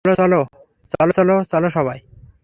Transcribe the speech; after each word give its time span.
চলো, 0.05 0.41
চলো 0.91 1.35
চলো 1.51 1.67
সবাই। 1.69 1.99